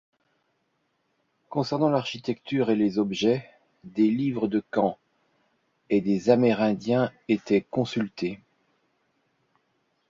[1.49, 3.47] Concernant l'architecture et les objets,
[3.83, 4.97] des livres de camps
[5.91, 8.39] et des amérindiens étaient consultés.